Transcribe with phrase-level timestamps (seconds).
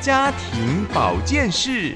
[0.00, 1.92] 家庭保健室。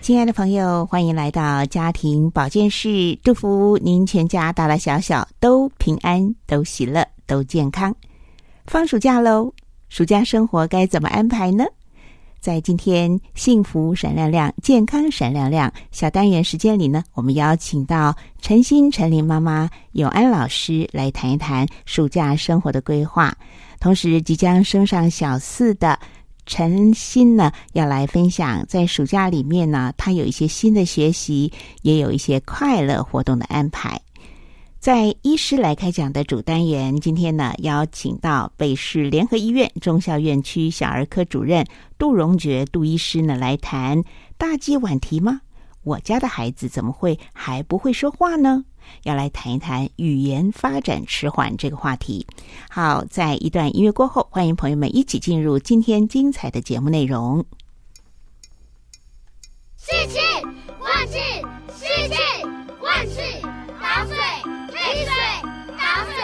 [0.00, 7.94] 亲爱的朋友，欢迎来到家庭保健室，祝福您全家大大小小都平安、都喜乐、都健康。
[8.66, 9.52] 放暑假喽，
[9.88, 11.64] 暑假生活该怎么安排呢？
[12.40, 23.32] 在今天幸福闪亮亮、健康闪亮亮小单元时间里呢，我们邀请到陈心、陈琳妈妈永安老师来谈一谈暑假生活的规划，
[23.78, 25.96] 同时即将升上小四的。
[26.44, 34.00] 陈欣呢，要来分享在暑假里面呢，他有一些新的学习，也有一些快乐活动的安排。
[34.80, 41.64] 在医师来开讲的主单元，今天呢，邀请到北市联合医院中校院区小儿科主任
[41.96, 44.02] 杜荣觉杜医师呢，来谈
[44.36, 45.40] 大鸡晚啼吗？
[45.84, 48.64] 我家的孩子怎么会还不会说话呢？
[49.02, 52.26] 要来谈一谈语言发展迟缓这个话题。
[52.70, 57.44] 好，在一段音乐过后，欢迎朋友们一起进入今天精彩的节目内容。
[59.78, 60.18] 世气
[60.78, 61.18] 万事，
[61.74, 62.14] 世气
[62.80, 63.20] 万事，
[63.80, 64.16] 打水
[64.68, 65.12] 黑水，
[65.76, 66.14] 打水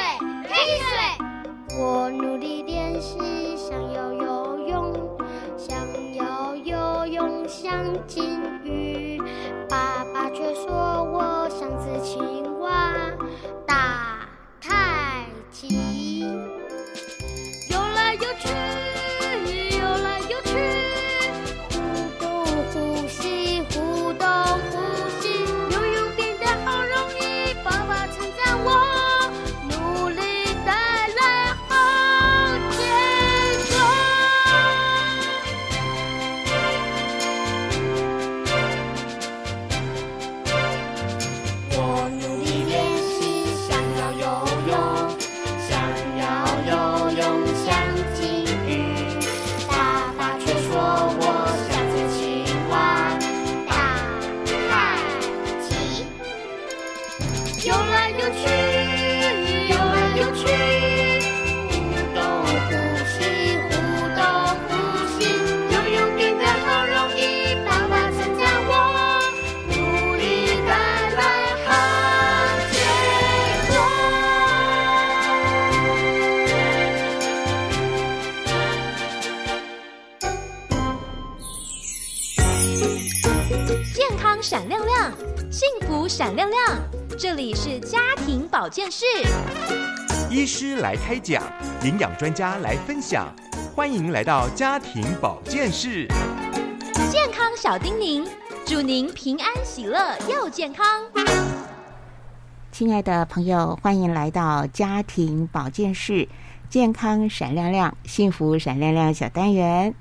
[0.44, 1.78] 黑水。
[1.80, 3.18] 我努力练习，
[3.56, 5.18] 想要游泳，
[5.58, 5.76] 想
[6.14, 9.20] 要游泳像金鱼，
[9.68, 12.37] 爸爸却说我像只青
[87.20, 89.04] 这里是家庭保健室，
[90.30, 91.42] 医师来开讲，
[91.82, 93.34] 营养专家来分享，
[93.74, 96.06] 欢迎来到家庭保健室。
[97.10, 98.24] 健康小叮咛，
[98.64, 100.86] 祝您平安喜乐又健康。
[102.70, 106.28] 亲爱的朋友，欢迎来到家庭保健室，
[106.70, 109.92] 健康闪亮亮，幸福闪亮亮小单元。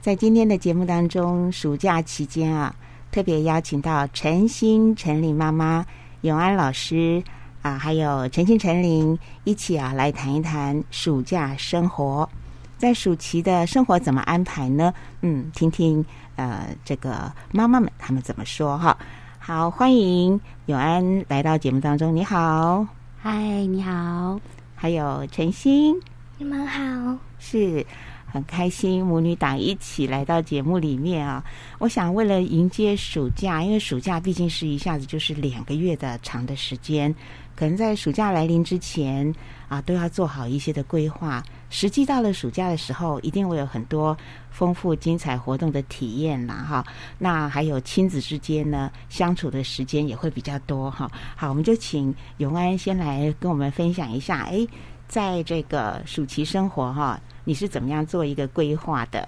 [0.00, 2.74] 在今天的节目当中，暑假期间啊，
[3.12, 5.86] 特别邀请到陈心、陈琳妈妈、
[6.22, 7.22] 永安老师
[7.62, 12.28] 啊，还有陈心、陈琳一起啊，来谈一谈暑假生活。
[12.76, 14.92] 在暑期的生活怎么安排呢？
[15.22, 16.04] 嗯，听听
[16.36, 18.96] 呃，这个妈妈们他们怎么说哈。
[19.38, 22.14] 好，欢迎永安来到节目当中。
[22.14, 22.86] 你好，
[23.20, 24.40] 嗨，你好，
[24.74, 25.94] 还有陈心，
[26.36, 27.84] 你们好，是
[28.30, 31.42] 很开心，母女党一起来到节目里面啊。
[31.78, 37.14] 我想为了迎接暑假，因为暑假毕竟是一下子就是两个月的长的时间，
[37.56, 39.34] 可能在暑假来临之前
[39.68, 41.42] 啊，都要做好一些的规划。
[41.70, 44.16] 实际到了暑假的时候，一定会有很多
[44.50, 46.84] 丰富精彩活动的体验啦，哈。
[47.18, 51.10] 那还有亲子之间呢，相处的时间也会比较多哈。
[51.36, 54.66] 好，我们就请永安先来跟我们分享一下，哎，
[55.06, 59.26] 在这个暑期生活哈，你是怎么样做一个规划的？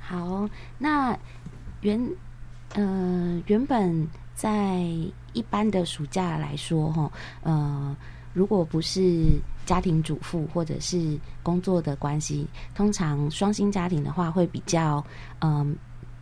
[0.00, 1.18] 好，那
[1.80, 2.00] 原
[2.74, 4.84] 呃原本在
[5.32, 7.10] 一般的暑假来说，哈，
[7.42, 7.96] 呃，
[8.32, 9.24] 如果不是
[9.66, 12.46] 家庭主妇或者是工作的关系，
[12.76, 15.04] 通常双薪家庭的话会比较
[15.40, 15.76] 嗯。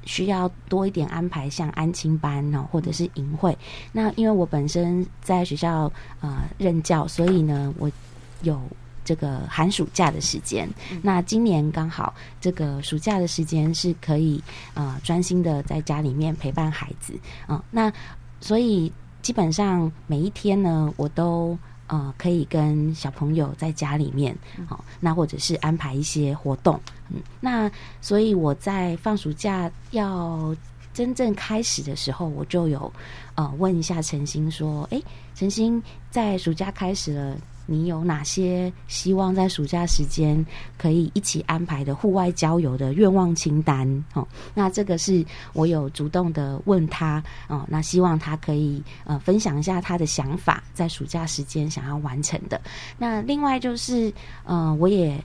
[0.09, 3.59] 需要多一点安排，像安亲班哦，或者是营会。
[3.91, 5.91] 那因为我本身在学校
[6.21, 7.91] 呃任教，所以呢，我
[8.43, 8.57] 有
[9.07, 10.69] 这个寒暑假的时间。
[11.01, 14.43] 那今年刚好这个暑假的时间是可以
[14.75, 17.15] 呃专心的在家里面陪伴孩子
[17.47, 17.65] 啊。
[17.71, 17.91] 那
[18.41, 18.93] 所以
[19.23, 21.57] 基本上每一天呢，我都
[21.87, 24.37] 呃可以跟小朋友在家里面
[24.69, 26.79] 好，那或者是安排一些活动。
[27.11, 27.71] 嗯，那
[28.01, 30.55] 所以我在放暑假要
[30.93, 32.93] 真正开始的时候，我就有
[33.37, 35.01] 呃问一下陈星说：“哎，
[35.35, 35.81] 陈星
[36.11, 40.45] 在暑假开始了。”你有哪些希望在暑假时间
[40.79, 43.87] 可以一起安排的户外郊游的愿望清单？
[44.15, 52.61] 哦，那这个是我有主动的问他哦，那希望他可以呃分享一下他的想法，在暑假时间想要完成的。
[52.97, 54.13] 那另外就是
[54.45, 55.23] 呃，我也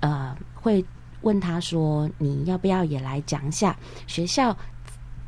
[0.00, 0.84] 呃会
[1.20, 4.56] 问他说，你要不要也来讲一下学校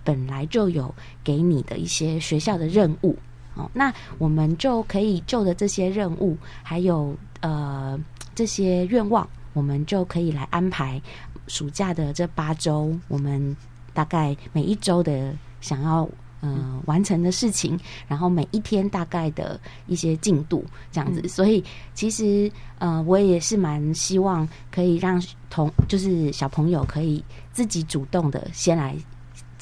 [0.03, 3.17] 本来就有给你的一些学校的任务？
[3.57, 7.99] 哦，那我们就可以就的这些任务，还有呃
[8.35, 11.01] 这些愿望，我们就可以来安排
[11.47, 13.57] 暑假的这八周，我们
[13.93, 16.09] 大概每一周的想要
[16.41, 17.79] 呃完成的事情，
[18.09, 21.29] 然后每一天大概的一些进度这样子。
[21.29, 21.63] 所以
[21.95, 27.23] 其实呃我也是蛮希望可以让同就是小朋友可以
[27.53, 28.97] 自己主动的先来。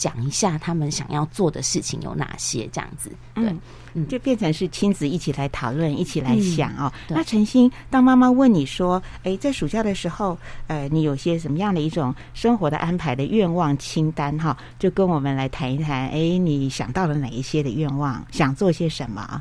[0.02, 3.54] 讲一下他们想要做的事情有哪些，这样子，对，
[3.94, 6.92] 嗯，就变成是亲子一起来讨论，一起来想哦。
[7.08, 14.36] 那陈星，当妈妈问你说，哎，在暑假的时候，呃，你有些什么样的一种生活的安排的愿望清单？
[14.38, 16.08] 哈，就跟我们来谈一谈。
[16.08, 18.26] 哎，你想到了哪一些的愿望？
[18.32, 19.40] 想做些什么？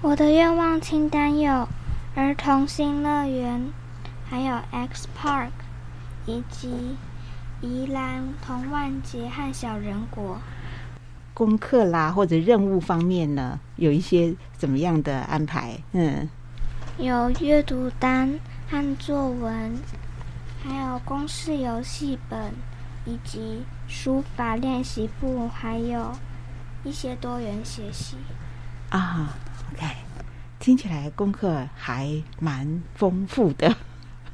[0.00, 1.68] 我的愿望清单有
[2.14, 3.62] 儿童新乐园，
[4.26, 5.50] 还有 X Park，
[6.24, 6.70] 以及。
[7.62, 10.38] 宜兰童万杰和小人国，
[11.34, 15.78] 功课啦或者任务方面呢，有一些怎么样的安排？
[15.92, 16.26] 嗯，
[16.96, 18.40] 有阅读单
[18.70, 19.76] 和作文，
[20.64, 22.52] 还有公式游戏本，
[23.04, 26.12] 以及书法练习簿，还有
[26.82, 28.16] 一些多元学习。
[28.88, 29.34] 啊
[29.72, 29.86] ，OK，
[30.58, 33.76] 听起来功课还蛮丰富的。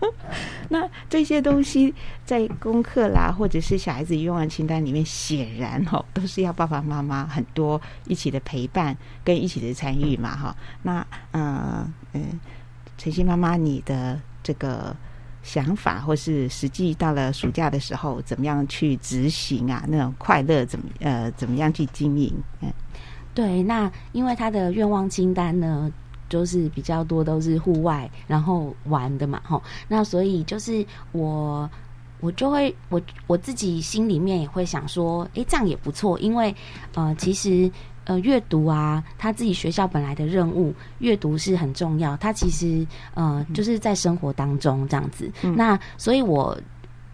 [0.68, 1.94] 那这些东西
[2.24, 10.56] 在功课啦，或者是小孩子愿望清单里面，显然哈都是要爸爸妈妈很多一起的陪伴跟一起的参与嘛哈。
[10.82, 12.38] 那呃嗯，
[12.98, 14.94] 晨曦妈妈，你的这个
[15.42, 19.84] 想法，或是实际到了暑假的时候，怎么样去执行啊？
[19.88, 22.32] 那种快乐怎么呃怎么样去经营？
[22.60, 22.70] 嗯，
[23.32, 25.90] 对，那因为他的愿望清单呢。
[26.28, 29.62] 就是比较多都是户外，然后玩的嘛，吼。
[29.88, 31.68] 那所以就是我，
[32.20, 36.54] 我就会我我自己心里面也会想说，哎，这样也不错，因为
[36.94, 37.70] 呃，其实
[38.04, 42.16] 呃，阅读啊，他自己学校本来的任务，阅读是很重要。
[42.16, 45.30] 他其实呃，就是在生活当中这样子。
[45.56, 46.56] 那所以我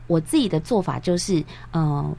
[0.07, 2.17] 我自己的做法就是，呃，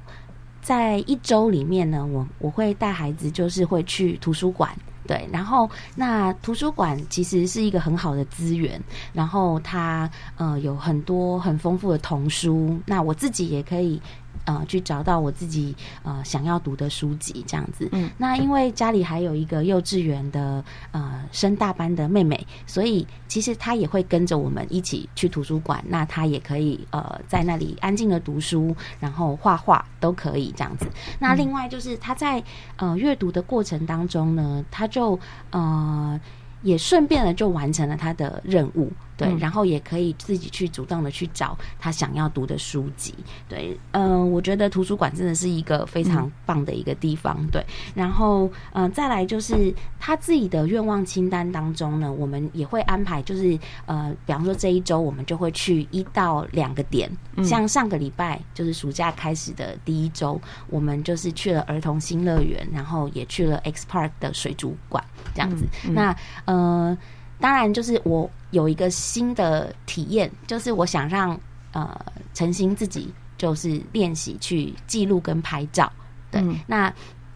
[0.61, 4.75] 在一周里面呢，我我会带孩子，就是会去图书馆。
[5.07, 14.01] 对，然后那图书馆其实是一个很好的资源，然后它呃有很多很丰富的童书，那我自己也可以。
[14.45, 17.87] 呃，去找到我自己呃想要读的书籍这样子。
[17.91, 25.83] 嗯，那因为家里还有一个幼稚园的呃升大班的妹妹，所以其实她也会跟着我们一起去图书馆。
[25.87, 30.87] 那她也可以呃在那里安静的读书，然后画画都可以这样子。
[31.19, 32.43] 那另外就是她在
[32.75, 35.19] 呃阅读的过程当中呢，她就
[35.51, 36.19] 呃。
[36.63, 43.13] 也顺便的就完成了她的任务，对，然后也可以自己去主动的去找他想要读的书籍，
[43.47, 57.09] 对，嗯，我觉得图书馆真的是一个非常棒的一个地方，对，然后嗯，再来就是他自己的愿望清单当中呢，我们也会安排，就是呃，比方说这一周我们就会去一到两个点，
[57.43, 60.39] 像上个礼拜就是暑假开始的第一周，
[60.69, 65.03] 我们就是去了儿童新乐园，然后也去了 X Park 的水族馆。
[65.33, 66.15] 这样子，那
[66.45, 66.95] 呃，
[67.43, 71.37] 当然就是我有一个新的体验，就是我想让
[71.73, 71.93] 呃
[72.33, 75.91] 陈星自己就是练习去记录跟拍照。
[76.31, 76.93] 对，那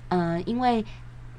[0.07, 0.81] 呃，因为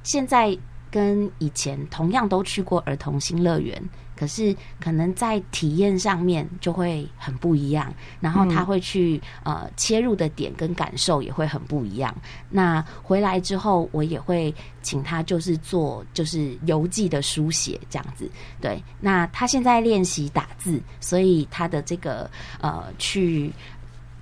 [0.03, 0.55] 现在
[0.91, 3.83] 跟以前同样都去过儿童新乐园。
[4.19, 12.13] 可是可能在体验上面就会很不一样，然后他会去呃切入的点跟感受也会很不一样。
[12.51, 18.29] 那回来之后，我也会请他就是做就是游记的书写这样子。
[18.61, 22.29] 对，那他现在练习打字，所以他的这个
[22.61, 23.53] 呃去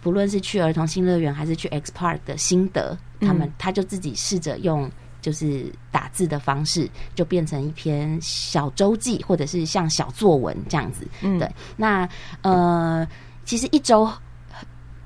[0.02, 4.90] 不论是去儿童新乐园还是去 X Park 的心得，他们他就自己试着用。
[5.26, 11.04] 就是打字的方式，就变成一篇小周记，或者是像小作文这样子。
[11.20, 11.36] 嗯。
[11.36, 12.08] 对，那
[12.42, 13.04] 呃，
[13.44, 14.08] 其实一周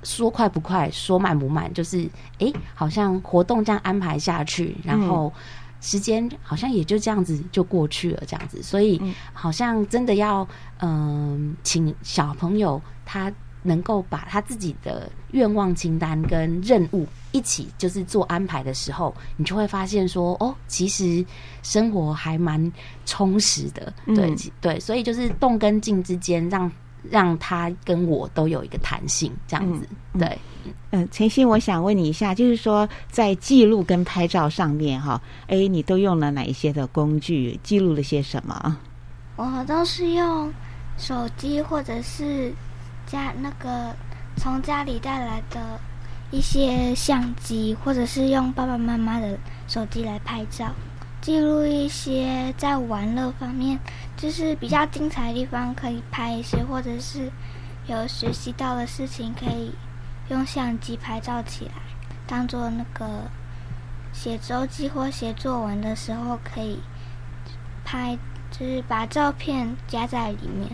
[0.03, 5.33] 说快不快，说慢不慢，就是诶，好像活动这样安排下去，然后
[5.81, 9.00] 时间好像也就这样子就过去了，这样子，所以
[9.33, 10.47] 好像真的要
[10.81, 21.25] 嗯、请小朋友他能够把他自己的愿望清单跟任务一起就是做安排的时候，你就会发现说，哦，其实
[21.63, 22.73] 生活还蛮
[23.07, 26.71] 充实的，对、嗯对，所以就是动跟静之间让。
[27.11, 30.39] 让他跟我都有一个弹性，这样子，嗯对，
[30.91, 37.59] 嗯，陈曦，我想问你一下，就是说在记录跟拍照上面哈，哎，你都用了哪一些的工具？
[37.63, 38.77] 记录了些什么？
[39.37, 40.53] 我都是用
[40.99, 42.53] 手机或者是
[43.07, 43.97] 家那个
[44.37, 45.81] 从家里带来的
[46.31, 50.73] 一些相机，或者是用爸爸妈妈的手机来拍照，
[51.21, 53.79] 记录一些在玩乐方面
[54.17, 57.31] 就是比较精彩的地方可以拍一些，或者是
[57.87, 59.73] 有学习到的事情可以
[60.29, 61.73] 用相机拍照起来，
[62.27, 63.25] 当做那个
[64.13, 66.79] 写周记或写作文的时候可以
[67.85, 68.17] 拍，
[68.51, 70.71] 就是把照片加在里面。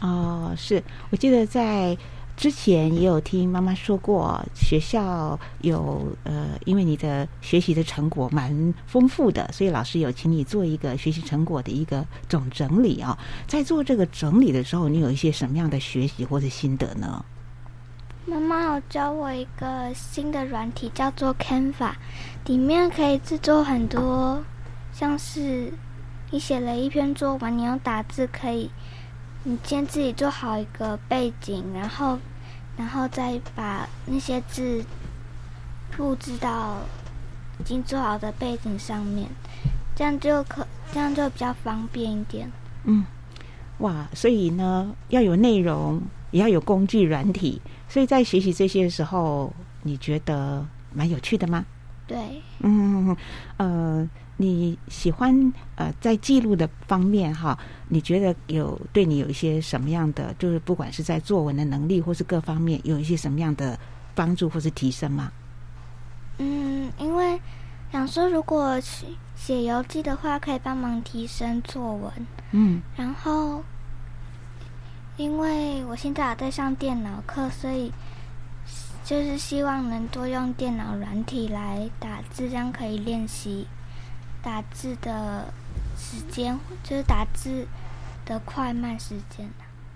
[0.00, 1.96] 哦，是我记得在
[2.36, 13.16] 之前也有听妈妈说过，学校有呃，因为你的学习的成果蛮丰富的，所以老师有请你做一个学习成果的一个总整理啊。
[13.46, 17.24] 在做这个整理的时候，你有一些什么样的学习或者心得呢？
[18.24, 21.92] 妈妈有教我一个新的软体，叫做 Canva，
[22.46, 24.42] 里面可以制作很多，
[24.92, 25.72] 像是
[26.30, 28.70] 你写了一篇作文，你用打字可以，
[29.44, 32.18] 你先自己做好一个背景，然后，
[32.76, 34.84] 然后再把那些字
[35.90, 36.78] 布置到
[37.58, 39.28] 已经做好的背景上面，
[39.96, 42.50] 这样就可，这样就比较方便一点。
[42.84, 43.04] 嗯，
[43.78, 51.64] 哇，所以呢，要有内容，也要有工具软体，所以在学习这些的时候，你觉得蛮有趣的吗？
[52.06, 53.16] 对，嗯，
[53.56, 57.58] 呃，你喜欢呃在记录的方面哈，
[57.92, 63.78] 你觉得有对你有一些什么样的，就是不管是在作文的能力或是各方面，有一些什么样的
[64.14, 65.30] 帮助或是提升吗？
[66.38, 67.38] 嗯，因为
[67.92, 72.10] 想说如果写写游记的话，可以帮忙提升作文。
[72.52, 73.62] 嗯然后，
[75.18, 77.92] 因为我现在有在上电脑课，所以
[79.04, 83.66] 就是希望能多用电脑软体来打字，这样可以练习
[84.42, 85.52] 打字的
[85.98, 87.66] 时间，就是打字
[88.24, 89.48] 的快慢时间。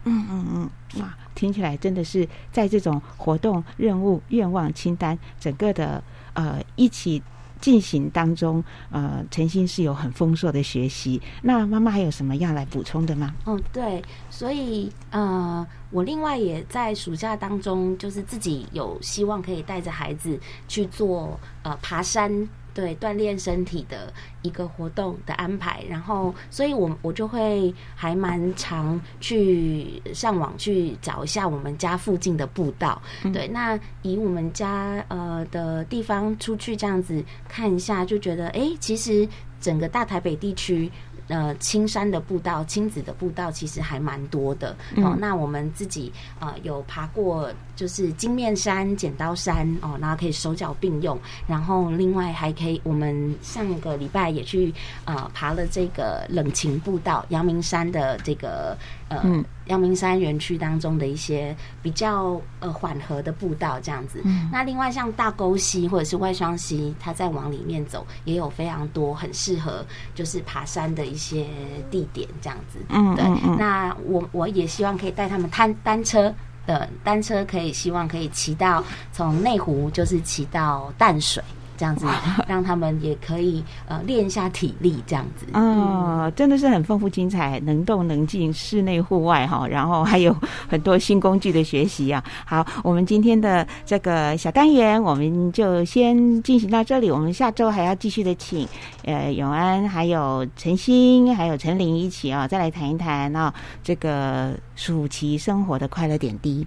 [0.05, 0.47] 嗯嗯
[0.95, 6.03] 嗯，哇，听起来真的是在这种活动、任务、愿望清单整个的
[6.35, 7.21] 呃一起
[7.61, 11.21] 进行当中，呃，诚心是有很丰硕的学习。
[11.43, 13.35] 那妈妈还有什么要来补充的吗？
[13.47, 22.49] 哦，对，所以呃，我另外也在暑假当中，就是自己有希望可以带着孩子去做呃爬山。
[22.77, 33.01] 对，锻炼身体的一个活动的安排，然后，所以我我就会还蛮常去上网去找一下我们家附近的步道。
[33.33, 39.27] 对，那以我们家呃的地方出去这样子看一下，就觉得哎，诶其实
[39.59, 40.93] 整个大台北地区。
[41.29, 44.71] 呃，青山的步道、亲子的步道其实还蛮多的。
[44.97, 51.19] 哦，嗯那我们自己呃有爬过，就是金面山、剪刀山哦，然后可以手脚并用。
[51.47, 54.73] 然后另外还可以，我们上个礼拜也去
[55.05, 58.77] 呃爬了这个冷情步道，阳明山的这个
[59.09, 59.21] 呃。
[59.25, 64.21] 嗯阳明山园区当中的一些比较呃缓和的步道这样子。
[64.23, 69.85] 嗯那另外像大沟溪或者是外双溪，它再往里面走，也有非常多很适合
[70.15, 71.49] 就是爬山的一些
[71.91, 72.79] 地点这样子。
[72.89, 76.33] 对，嗯嗯嗯那我我也希望可以带他们单单车。
[76.65, 78.83] 的单车可以希望可以骑到
[79.13, 81.41] 从内湖就是骑到淡水
[81.77, 82.07] 这样子，
[82.49, 85.47] 让他们也可以呃练一下体力这样子。
[85.53, 90.35] 哦，真的是很丰富精彩，能动能静，室内户外哈，然后还有
[90.69, 92.23] 很多新工具的学习啊。
[92.45, 98.67] 好，我们今天的这个小单元我们就先进行到这里，我们下周还要继续的请
[99.05, 103.53] 呃永安还有陈欣还有陈琳一起啊，再来谈一谈啊
[103.83, 106.67] 这个暑期生活的快乐点滴。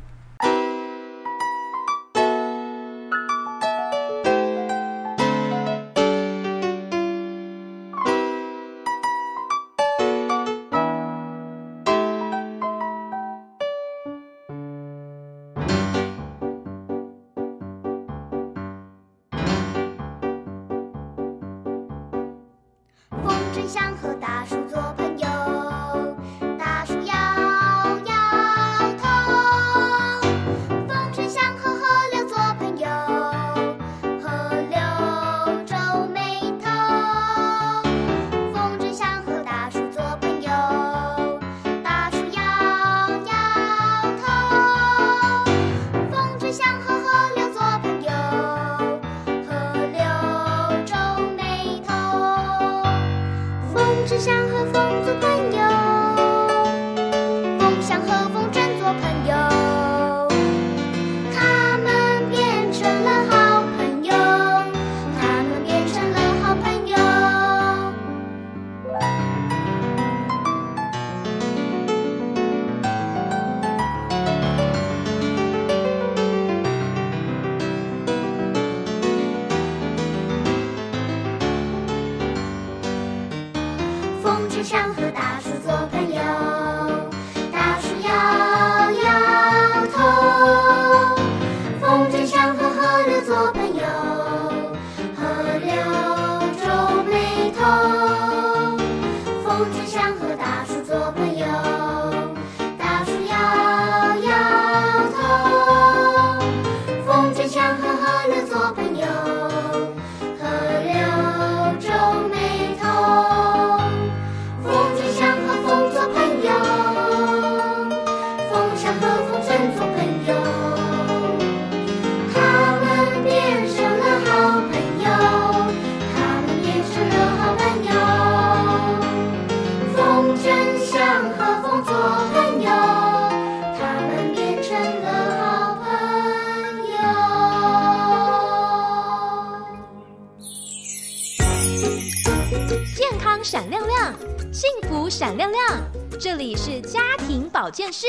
[147.70, 148.08] 保健室。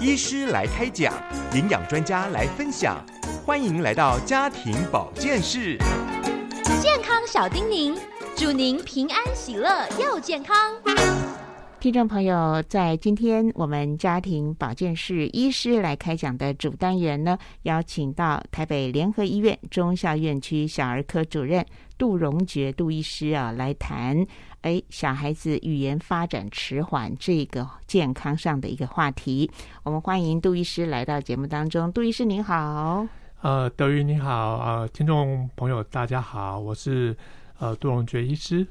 [0.00, 1.12] 医师来开讲，
[1.56, 3.04] 营养专家来分享，
[3.44, 5.76] 欢迎来到家庭保健室。
[6.80, 7.98] 健康小叮咛，
[8.36, 10.54] 祝您平安喜乐又健康。
[11.80, 24.24] 听众朋友，在今天我们家庭保健室医师来开讲的主单元呢，邀请到台北联合医院中校院区小儿科主任杜荣觉杜医师啊，来谈。
[24.62, 29.48] 哎，小孩子语言发展迟缓这个健康上的一个话题，
[29.84, 31.92] 我们欢迎杜医师来到节目当中。
[31.92, 33.06] 杜医师您好，
[33.40, 37.16] 呃，德云你好，呃，听众朋友大家好，我是
[37.58, 38.66] 呃杜荣觉医师。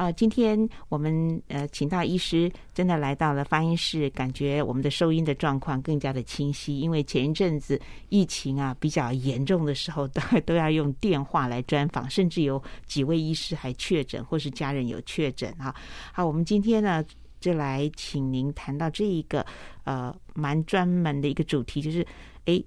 [0.00, 0.58] 啊，今天
[0.88, 6.80] 我们呃请到医师，真的来到了发音室，感觉我们的收音的状况更加的清晰。
[6.80, 15.74] 因为前一阵子疫情啊比较严重的时候，都都要用电话来专访，甚至有几位医师还确诊，或是家人有确诊啊。
[16.14, 17.04] 好，我们今天呢
[17.38, 19.44] 就来请您谈到这一个
[19.84, 22.00] 呃蛮专门的一个主题，就是
[22.46, 22.58] 哎。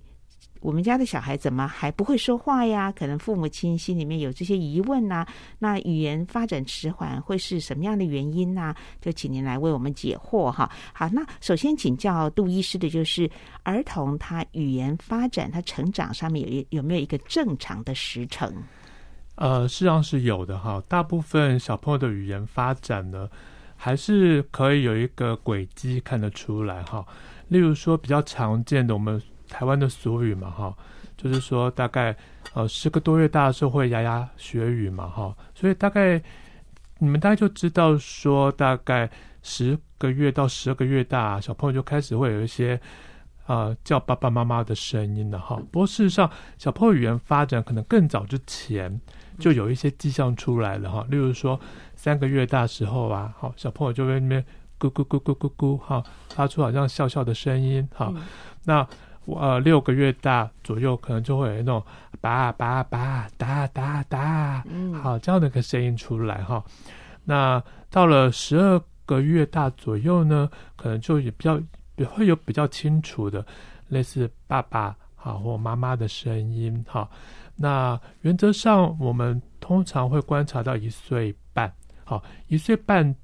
[0.63, 2.89] 我们家的小孩怎么还不会说话呀？
[2.89, 5.25] 可能父母亲心里面有这些疑问呐。
[5.59, 8.73] 那语言发展迟缓会是什么样的原因呢？
[9.01, 10.71] 就请您来为我们解惑哈。
[10.93, 13.29] 好，那首先请教杜医师的就是
[13.63, 18.49] 儿童他语言发展他成长上面有一有没有一个正常的时程？
[19.35, 20.81] 呃，事实上是有的哈。
[20.87, 23.29] 大部分小朋友的语言发展呢，
[23.75, 27.05] 还是可以有一个轨迹看得出来哈。
[27.49, 29.21] 例如说比较常见的我们。
[29.53, 30.75] 台湾的俗语嘛，哈，
[31.15, 32.15] 就是说大概
[32.55, 36.19] 呃十个多月大的时候会牙牙学语嘛，哈，所以大概
[36.97, 39.07] 你们大概就知道说，大概
[39.43, 42.79] 十个月到十二个月大，小朋友就开始会有一些
[43.45, 45.55] 呃叫爸爸妈妈的声音了，哈。
[45.71, 48.99] 不过事实上，小朋友语言发展可能更早之前
[49.37, 51.05] 就有一些迹象出来了，哈。
[51.11, 51.59] 例如说
[51.95, 54.43] 三个月大时候啊，好，小朋友就在那边
[54.79, 58.11] 咕咕咕咕咕咕，哈，发出好像笑笑的声音，哈，
[58.63, 58.87] 那。
[59.25, 61.81] 呃，六个月大左右，可能就会有那种
[62.19, 66.61] 叭叭叭哒哒哒，嗯，好这样的一个声音出来哈。
[67.23, 71.57] 那到了十二个月大左右呢，可能就也比较
[71.95, 73.45] 也会有比较清楚的
[73.87, 77.09] 类似爸爸好或妈妈的声音哈。
[77.55, 83.15] 那原则上，我们通常会观察到一岁半，好一岁半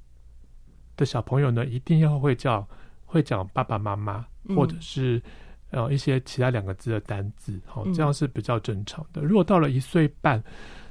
[0.96, 2.66] 的小朋友呢，一定要会叫
[3.06, 5.22] 会讲爸爸妈妈，或者是。
[5.72, 9.22] 呃，一些其他两个字的单字，好，这样是比较正常的。
[9.22, 10.44] 如果到了一岁半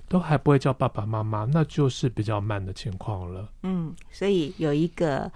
[0.08, 3.52] 都还不会叫爸爸妈妈，那就是比较慢的情况了。
[3.62, 5.30] 嗯，所以有一个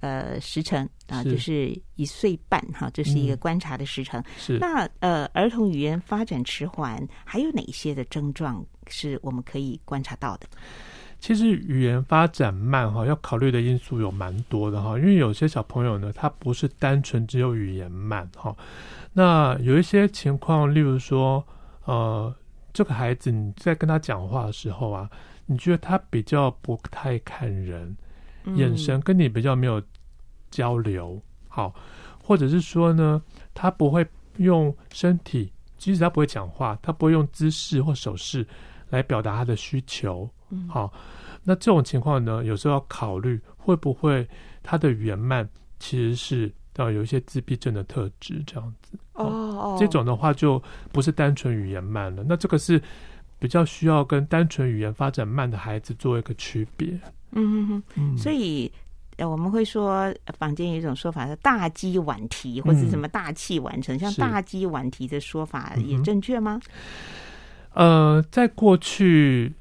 [0.00, 4.22] 呃时辰啊，就是一岁半哈，这是一个观察的时辰。
[4.36, 10.46] 是那呃，儿童语言发展迟缓还有哪些的症状是我们可以观察到的？
[11.18, 14.98] 其实语言发展慢哈，要考虑的因素有蛮多的哈。
[14.98, 18.54] 因为有些小朋友呢，他不是单纯只有语言慢哈。
[19.12, 21.44] 那有一些情况，例如说，
[21.84, 22.32] 呃，
[22.72, 25.10] 这个孩子你在跟他讲话的时候啊，
[25.46, 27.96] 你觉得他比较不太看人，
[28.54, 29.82] 眼神跟你比较没有
[30.50, 31.74] 交流，好，
[32.22, 33.20] 或者是说呢，
[33.54, 38.46] 他不会用身体，即使他不会讲话，他不会用姿势或手势
[38.90, 40.30] 来表达他的需求。
[40.68, 40.92] 好，
[41.42, 44.26] 那这种情况呢，有时候要考虑会不会
[44.62, 48.96] 他的语言慢，其实是要有一些自闭症的特质这样子。
[49.14, 52.80] 哦哦，这种的话就不是单纯语言慢了，那这个是
[53.38, 56.88] 比较需要跟单纯语言发展慢的孩子做一个区别。
[57.32, 58.70] 嗯哼哼，所以
[59.18, 66.60] 我们会说坊间有一种说法是大鸡晚提，或者什么大器晚成，像大鸡晚提的说法也正确吗？
[67.74, 69.52] 呃，在过去。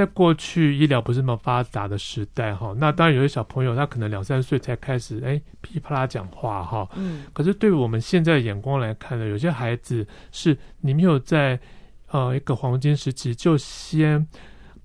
[0.00, 11.60] 在过去医疗不是那么发达的时代，哈，那当然有些小朋友他可能两三岁才开始，哎，噼里啪啦讲话，哈，嗯，可是对于我们现在的眼光来看呢，有些孩子是你没有在
[12.08, 14.26] 呃一个黄金时期就先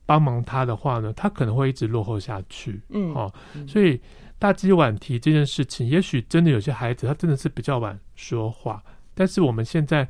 [0.05, 3.33] 帮忙他的话呢，他可能会一直落后下去，嗯，哦，
[3.65, 4.01] 所以
[4.37, 10.05] 大鸡晚提这件事情，也许真的有些孩子他真的是比较晚说话，但是我们现在，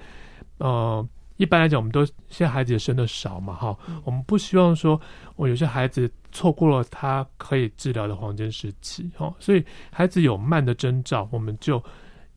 [0.57, 1.07] 呃。
[1.37, 4.99] 一般来讲，我们都现在孩子也生的少嘛，哈，我们不希望说，
[5.35, 11.83] 我有些孩子错过了他可以治疗的黄金时期，哈，所以孩子有慢的征兆，我们就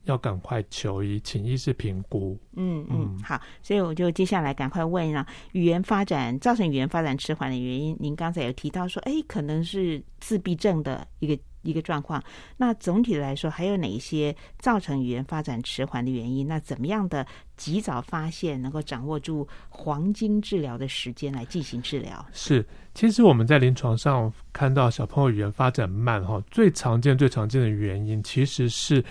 [0.05, 2.37] 要赶快求医，请医师评估。
[2.57, 11.41] 嗯嗯，好，所以我就接下来赶快问了，语言发展造成语言发展迟缓的原因，您刚才有提到说，哎，可能是自闭症的一个。
[11.69, 12.23] 一个状况，
[12.57, 16.49] 那总体来说还有哪一些造成语言发展迟缓的原因？
[16.49, 17.27] 那怎么样的
[17.57, 22.25] 及早发现，能够掌握住黄金治疗的时间来进行治疗？
[22.33, 29.05] 是，其实我们在临床上看到小朋友语言发展慢，哈，最常见、最常见的原因其实是，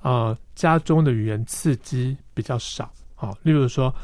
[0.00, 3.94] 呃，家中的语言刺激比较少，好，例如说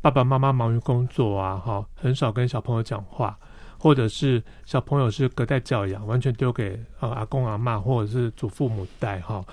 [0.00, 3.38] 爸爸妈妈忙于工作啊，哈，很少跟小朋友讲话。
[3.82, 9.44] 或者是小朋友是隔代教养，完全丢给呃阿公阿妈或者是祖父母带哈。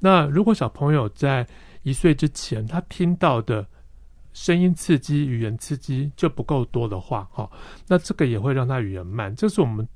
[0.00, 1.46] 那如果小朋友在
[1.84, 3.64] 一岁之前，他听到的
[4.32, 7.48] 声音刺激、语言刺激就不够多的话，哈，
[7.86, 9.32] 那这个也会让他语言慢。
[9.36, 9.86] 这是我们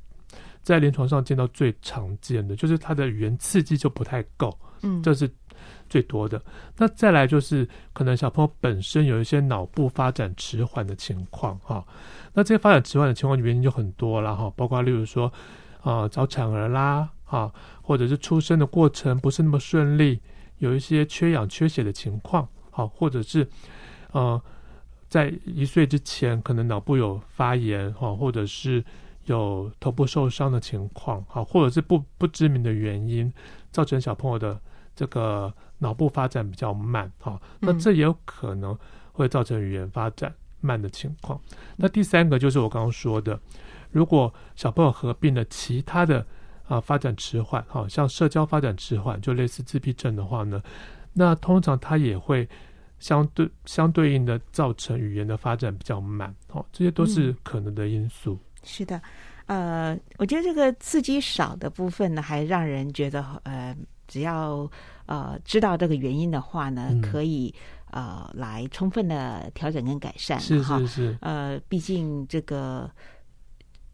[0.62, 4.56] 在临床上见到最常见的，就是他的语言刺激就不太够。
[4.82, 5.28] 嗯，这是。
[5.90, 6.40] 最多的，
[6.76, 11.84] 那再来就是可能小朋友本身有一些脑部发展迟缓的情况哈，
[12.32, 15.30] 那这些发展迟缓的情况原因就很多了哈，包括例如说
[15.82, 20.20] 啊早产儿啦哈，或者是出生的过程不是那么顺利，
[20.58, 23.48] 有一些缺氧缺血的情况好，或者是
[24.12, 24.40] 呃
[25.08, 28.84] 在一岁之前可能脑部有发炎哈，或者是
[29.24, 33.32] 有头部受伤的情况好，或者是不不知名的原因
[33.72, 34.56] 造成小朋友的
[34.94, 35.52] 这个。
[35.82, 38.78] 脑部发展比较慢，哈，那这也有可能
[39.12, 41.40] 会造成语言发展慢的情况。
[41.74, 43.40] 那第三个就是我刚刚说的，
[43.90, 46.24] 如果小朋友合并了其他的
[46.68, 50.62] 啊发展迟缓，哈，像社交发展迟缓，就类似自闭症的话呢，
[51.14, 52.46] 那通常它也会
[52.98, 58.38] 相对相对应的造成语言的发展比较慢，哦，这些都是可能的因素。
[58.62, 59.00] 是的，
[59.46, 63.74] 呃，我觉得这个刺激少的部分呢，还让人觉得呃。
[64.10, 64.68] 只要
[65.10, 67.52] 呃知道这个原因的话呢，可以
[67.90, 70.38] 呃来充分的调整跟改善。
[70.38, 71.18] 是是是。
[71.20, 72.88] 呃，毕竟这个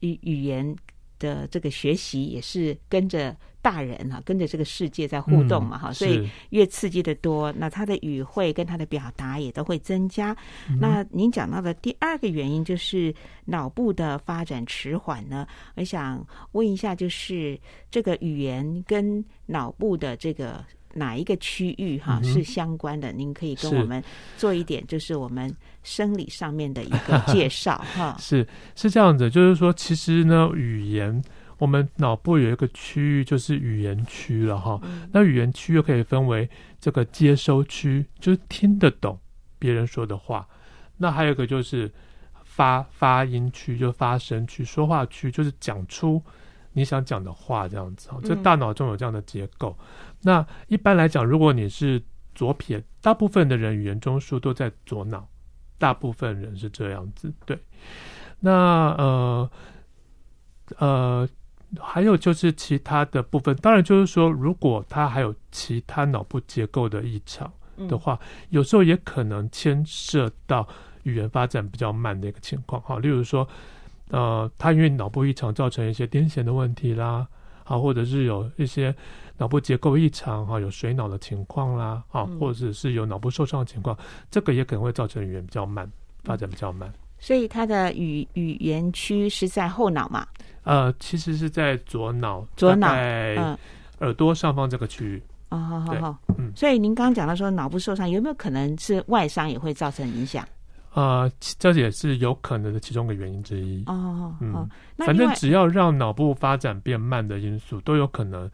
[0.00, 0.76] 语语言
[1.18, 10.36] 的这个学习也是跟着大人哈，跟着这个世界在互动嘛哈，所以越刺激的多，那他的语汇跟他的表达也都会增加。
[10.78, 13.12] 那您讲到的第二个原因就是
[13.46, 17.58] 脑部的发展迟缓呢，我想问一下，就是
[17.90, 20.62] 这个语言跟脑部的这个
[20.96, 23.12] 哪一个区域哈是相关的？
[23.12, 24.02] 您可以跟我们
[24.36, 28.16] 做一点，就是我们生理上面的一个介绍哈。
[28.20, 31.22] 是是这样子，就是说，其实呢，语言
[31.58, 34.80] 我们脑部有一个区域就是语言区了哈。
[35.12, 36.48] 那语言区又可以分为
[36.80, 39.18] 这个接收区，就是听得懂
[39.58, 40.46] 别人说的话；
[40.96, 41.92] 那还有一个就是
[42.42, 46.22] 发发音区，就发声区、说话区，就是讲出。
[46.76, 49.74] 你想讲的话，这样子，这大脑中有这样的结构。
[50.20, 52.02] 那一般来讲，如果你是
[52.34, 55.26] 左撇，大部分的人语言中枢都在左脑，
[55.78, 57.32] 大部分人是这样子。
[57.46, 57.58] 对，
[58.40, 58.52] 那
[58.98, 59.50] 呃
[60.76, 61.28] 呃，
[61.80, 67.50] 还有就是其他的部分，当然就是说，如果他还有其他脑部结构的异常
[67.88, 70.68] 的话，有时候也可能牵涉到
[71.04, 72.82] 语言发展比较慢的一个情况。
[72.82, 73.48] 哈，例如说。
[74.10, 77.26] 呃，他因为脑部异常造成一些癫痫的问题啦，
[77.64, 78.94] 啊，或者是有一些
[79.36, 83.96] 脑部结构异常哈，有水脑的情况啦，啊，或者是有脑部受伤的情况，
[84.30, 85.90] 这个也可能会造成语言比较慢，
[86.22, 86.92] 发展比较慢。
[87.18, 90.26] 所以他的语语言区是在后脑嘛？
[90.64, 93.58] 呃，其实是在左脑，左脑，嗯，
[94.00, 95.22] 耳朵上方这个区域。
[95.48, 96.52] 哦，好好好，嗯。
[96.54, 100.46] 所以您刚刚讲到说脑部受伤，有没有可能是外伤也会造成影响？
[100.96, 103.84] 呃，这也是有可能的其中一个原因之一。
[103.84, 108.50] 哦，嗯，反正只要让脑部发展变慢的因素，都有可能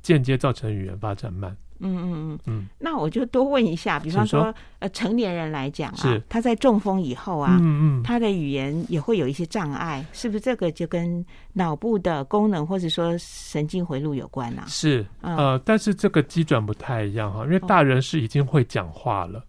[0.00, 1.54] 间接造成语言发展慢。
[1.84, 10.40] 嗯嗯嗯嗯，那我就多问一下，比方说，呃，成年人来讲啊，他在中风以后啊，嗯嗯，他的语言也会有一些障碍，是不是？
[10.40, 14.64] 这个就跟脑部的功能或者说神经回路有关啊？
[14.68, 19.44] 是，呃，但是这个机转不太一样哈，因为大人是已经会讲话了，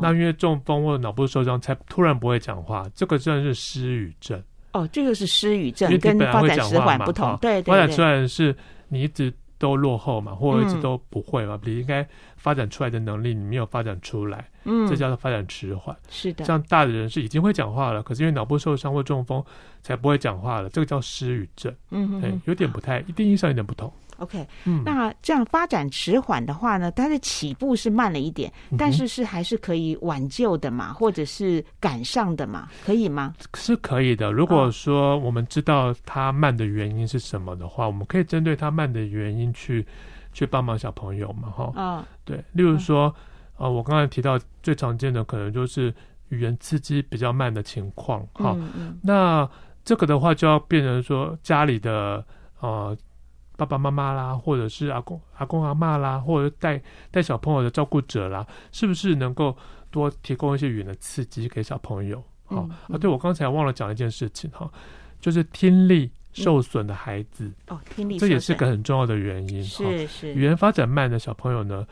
[0.00, 4.42] 那因为中风或者脑部受伤才突然不会讲话，这个算是失语症。
[4.72, 7.36] 哦，这个是失语症，跟发展迟缓不同。
[7.40, 8.56] 对对，发展迟缓是
[8.88, 9.32] 你一直。
[9.60, 11.60] 都落后嘛，或者一直都不会嘛？
[11.62, 12.02] 你应该
[12.38, 15.94] 发展出来的能力，你没有发展出来，嗯，这叫做发展迟缓。
[16.08, 19.44] 是的，像大的人是已经会讲话了，可是因为脑部受伤或中风
[19.82, 21.70] 才不会讲话了，这个叫失语症。
[21.90, 23.92] 嗯对，有点不太，一定意义上有点不同。
[24.20, 33.34] OK，嗯，那这样发展迟缓的话呢，它的起步是慢了一点，但是是还是可以挽救的嘛，或者是赶上的嘛，可以吗？
[33.54, 34.30] 是可以的。
[34.30, 39.86] 如果说我们知道它慢的原因是什么的话，我们可以针对它慢的原因去
[40.34, 41.72] 去帮忙小朋友嘛，哈。
[41.74, 42.36] 嗯，对。
[42.52, 43.14] 例如说，
[43.56, 45.94] 呃，我刚才提到最常见的可能就是
[46.28, 48.54] 语言刺激比较慢的情况，哈。
[48.58, 48.98] 嗯嗯。
[49.02, 49.48] 那
[49.82, 52.22] 这个的话就要变成说家里的
[52.60, 52.94] 呃。
[53.60, 59.54] 爸爸妈妈啦，或者是阿公阿公阿妈啦，或者带带小朋友的照顾者啦，是不是能够
[59.90, 62.22] 多提供一些语言的刺激给小朋友？
[62.46, 64.70] 好啊，对我刚才忘了讲一件事情哈，
[65.20, 69.62] 就是听力受损的孩子哦，听力这也是个很重要的原因。
[69.62, 71.86] 是是，语言发展慢的小朋友呢，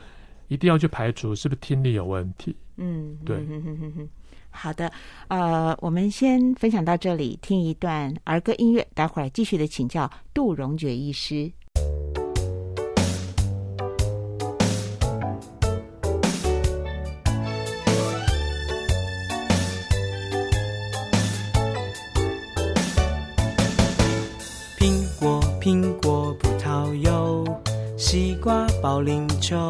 [0.47, 2.55] 一定要去排除是不是听力有问题。
[2.77, 3.37] 嗯，对。
[4.51, 4.91] 好的，
[5.27, 11.49] 呃，我们先分享到这里，听一段儿歌音乐，待会儿继续的请教杜荣觉医师。
[25.69, 27.45] 苹果，葡萄柚，
[27.95, 29.69] 西瓜，保龄球。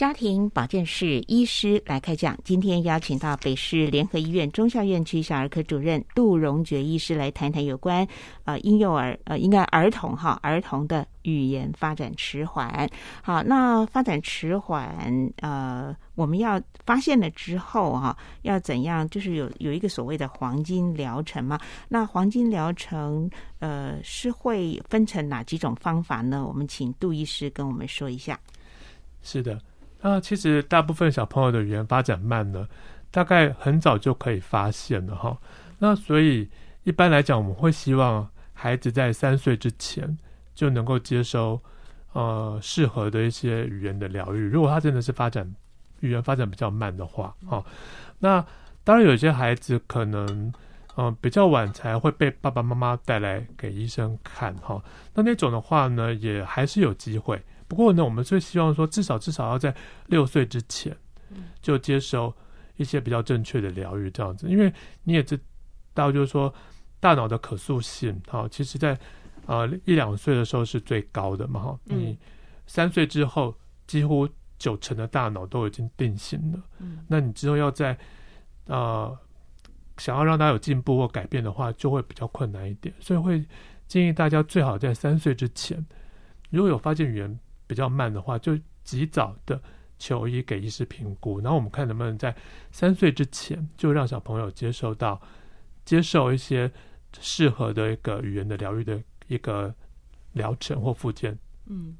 [0.00, 2.34] 家庭保健室医师来开讲。
[2.42, 8.08] 今天邀请到北市联合医院中校院区小儿科主任杜荣觉医师来谈谈有关
[8.44, 12.88] 呃婴幼儿呃应该儿童哈儿童的语言发展迟缓。
[13.22, 19.06] 好，那发展迟缓呃我们要发现了之后哈要怎样？
[19.10, 21.60] 就是有有一个所谓的黄金疗程嘛？
[21.90, 26.46] 那黄金疗程呃是会分成哪几种方法呢？
[26.46, 28.40] 我们请杜医师跟我们说一下。
[29.20, 29.60] 是的。
[30.02, 32.66] 那其实大部分小朋友的语言发展慢呢，
[33.10, 35.36] 大概很早就可以发现了哈。
[35.78, 36.48] 那所以
[36.84, 40.18] 一般来讲，我们会希望孩子在三岁之前
[40.54, 41.60] 就能够接收
[42.12, 44.48] 呃适合的一些语言的疗愈。
[44.48, 45.50] 如果他真的是发展
[46.00, 47.62] 语言发展比较慢的话，哈，
[48.18, 48.44] 那
[48.84, 50.52] 当然有些孩子可能
[50.96, 54.82] 嗯比较晚才会被爸爸妈妈带来给医生看哈。
[55.14, 57.40] 那那种的话呢，也还是有机会。
[57.70, 59.72] 不过呢，我们最希望说，至少至少要在
[60.06, 60.94] 六岁之前，
[61.62, 62.34] 就接受
[62.76, 64.48] 一些比较正确的疗愈，这样子。
[64.48, 65.38] 因为你也知
[65.94, 66.52] 道，就是说，
[66.98, 68.98] 大脑的可塑性，哈，其实在
[69.46, 71.78] 呃一两岁的时候是最高的嘛，哈。
[71.84, 72.18] 你
[72.66, 73.56] 三岁之后，
[73.86, 74.28] 几乎
[74.58, 76.60] 九成的大脑都已经定型了。
[76.80, 76.98] 嗯。
[77.06, 77.96] 那你之后要在
[78.66, 79.16] 呃
[79.98, 82.92] 想要让他有进步或改变的话，就会比较困难一点。
[82.98, 83.46] 所以会
[83.86, 85.86] 建议大家最好在三岁之前，
[86.50, 87.38] 如果有发现语言。
[87.70, 89.62] 比较慢的话，就及早的
[89.96, 92.34] 求医给医师评估，然后我们看能不能在
[92.72, 95.22] 三岁之前就让小朋友接受到
[95.84, 96.68] 接受一些
[97.20, 99.72] 适合的一个语言的疗愈的一个
[100.32, 101.38] 疗程或附件。
[101.66, 101.96] 嗯。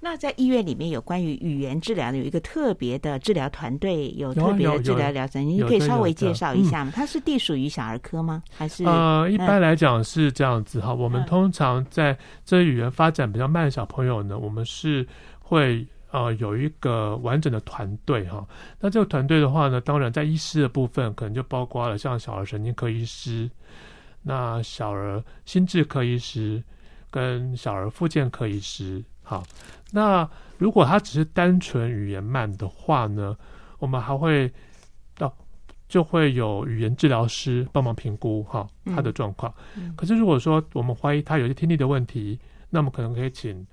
[0.00, 6.92] 那在医院里面有关于语言治疗的有一个特别的治疗团队，有特别的治疗疗程，你可以稍微介绍一下吗？
[6.94, 8.42] 它是隶属于小儿科吗？
[8.56, 10.94] 还是呃，一般来讲是这样子哈。
[10.94, 15.06] 我们通常在这语言发展比较慢的小朋友呢，我们是
[15.38, 18.46] 会呃有一个完整的团队哈。
[18.80, 23.50] 那这个团队的话呢，当然在医师的部分可能就包括了像小儿神经科医师、
[24.22, 26.62] 那小儿心智科医师
[27.10, 29.04] 跟小儿复健科医师。
[29.28, 29.44] 好，
[29.90, 33.36] 那如果他只是单纯语言慢的话呢，
[33.78, 34.50] 我们还会
[35.14, 35.30] 到
[35.86, 39.52] 就会有语言治疗师帮忙评估哈他的状况。
[39.94, 43.66] 可是如果说我们怀疑他有些听力的问题，那么可能可以请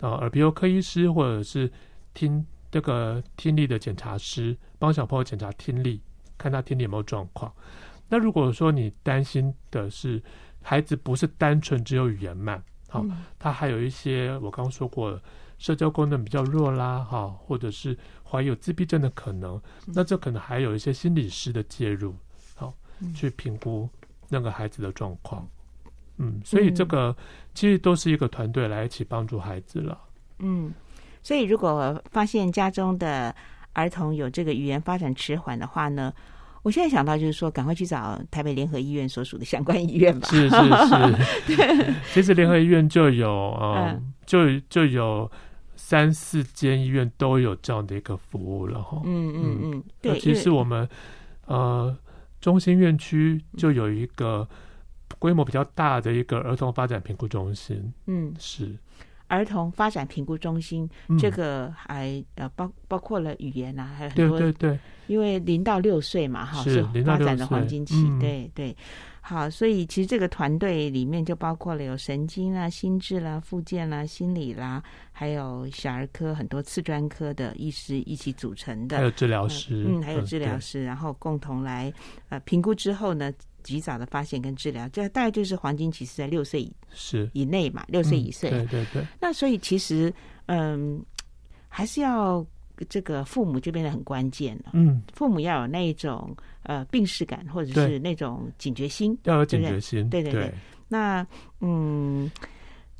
[0.00, 1.72] 呃耳鼻喉科医师或者是
[2.12, 6.02] 听这个听力的检查师帮小朋友检查听力，
[6.36, 7.50] 看他听力有没有状况。
[8.10, 10.22] 那如果说你担心的是
[10.60, 12.62] 孩子不是单纯只有语言慢。
[12.88, 13.04] 好，
[13.38, 15.20] 他还有一些我刚刚说过，
[15.58, 22.14] 社交功能比较弱啦，哈，或者是怀有自闭症的可能，那这可能还有一些心理师的介入，
[22.54, 22.72] 好，
[23.14, 23.88] 去评估
[24.28, 25.46] 那个孩子的状况。
[26.16, 27.14] 嗯，所以这个
[27.54, 30.00] 其实都是一个团队来一起帮助孩子了。
[30.38, 30.72] 嗯，
[31.22, 33.34] 所以如果发现家中的
[33.74, 36.12] 儿童有这个语言发展迟缓的话呢？
[36.62, 40.28] 我现在想到就是说，赶快去找台北联合医院所属的相关医院吧。
[40.28, 45.30] 是是是 其实联合医院就有呃，就就有
[45.76, 49.00] 三四间医院都有这样的一个服务了哈。
[49.04, 50.88] 嗯嗯嗯，对，其实我们
[51.46, 51.96] 呃
[52.40, 54.46] 中心院区就有一个
[55.18, 57.92] 规模比较大的一个儿童发展评估中心。
[58.06, 58.76] 嗯，是。
[59.28, 68.76] 儿童发展评估中心，这个还呃包包括了语言啊，还有很多对对对，因为零到六岁嘛，哈是发展的黄金期，对对。
[69.20, 81.92] 好，所以其实这个团队里面就包括了有神经啦、心智啦、附件啦、心理啦，还有小儿科很多次专科的医师一起组成的，还有治疗师，嗯，还有治疗师，然后共同来
[82.30, 83.32] 呃评估之后呢。
[83.64, 88.48] 及早的发现跟治疗，这大概就是黄金期是在六岁以是以内嘛，六岁以岁。
[88.48, 89.04] 对对对。
[89.20, 90.14] 那所以其实，
[90.46, 91.04] 嗯，
[91.68, 92.46] 还是要
[92.88, 94.70] 这个父母就变得很关键了。
[94.72, 100.08] 嗯，父母要有那一种呃病视感，或者是那种警觉心，要有警觉心。
[100.08, 100.52] 对对对。
[100.88, 101.26] 那
[101.60, 102.30] 嗯，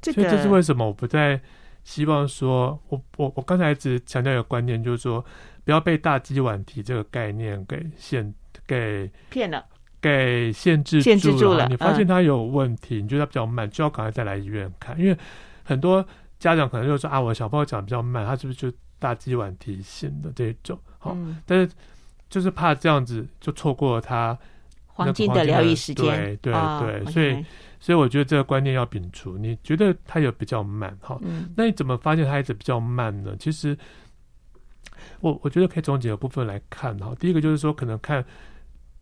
[0.00, 0.86] 这个这是为什么？
[0.86, 1.40] 我不再
[1.84, 5.24] 希望说，我我我刚才一直强调一个观念，就是说
[5.64, 8.34] 不要被大鸡晚提这个概念给限
[8.66, 9.64] 给骗了。
[10.00, 14.96] 给限制限制住了，你发现他有问题，你觉得他比较慢，就要赶快再来医院看。
[14.96, 15.18] 因为
[15.64, 16.06] 很多
[16.38, 20.78] 家长可能就说啊，我小朋友讲比较慢，他是不是就大鸡晚提醒的这种？
[20.98, 21.70] 好，但是
[22.28, 24.36] 就是怕这样子就错过了他
[24.86, 27.44] 黄金的疗愈时间，对对对，所以
[27.78, 29.38] 所以我觉得这个观念要摒除。
[29.38, 31.18] 你觉得他有比较慢哈？
[31.56, 33.36] 那你怎么发现他孩子比较慢呢？
[33.38, 33.78] 其实
[35.20, 37.14] 我我觉得可以从几个部分来看哈。
[37.20, 38.24] 第一个就是说，可能看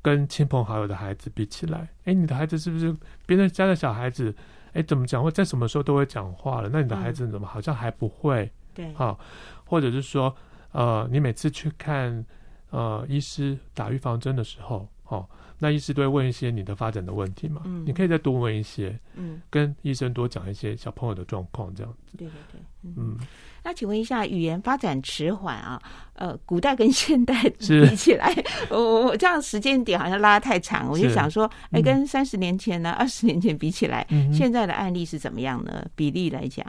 [0.03, 2.95] 跟亲朋好友的孩子比起来，哎，你的孩子是不是
[3.25, 4.35] 别人家的小孩子？
[4.75, 5.23] 哎，怎么讲？
[5.23, 6.69] 或在什么时候都会讲话了？
[6.71, 8.53] 那你的孩子怎么好像还不会？
[8.77, 9.19] 对，好，
[9.65, 10.33] 或者是说，
[10.71, 12.25] 呃，你每次去看
[12.71, 15.27] 呃医师打预防针的时候，哦，
[15.59, 17.63] 那医师都会问一些你的发展的问题嘛？
[17.65, 22.17] 嗯，你可以再多问一些，嗯，跟医生多讲一些小朋友的状况，这样子。
[22.19, 22.61] 对对对，
[22.97, 23.17] 嗯。
[23.65, 25.83] 那请问一下，语言发展迟缓啊？
[26.13, 28.33] 呃，古代跟现代 比起来，
[28.71, 35.85] 我我这样时间点好像拉太长，我就想说，哎，跟三十年前呢、二十年前比起来，现在的案例是怎么样呢？
[35.97, 36.65] 比例来讲，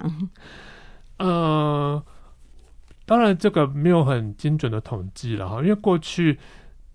[1.18, 2.04] 呃，
[3.06, 6.38] 当然这个没有很精准的统计了哈，因为过去